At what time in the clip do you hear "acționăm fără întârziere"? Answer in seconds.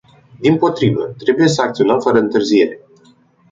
1.61-2.79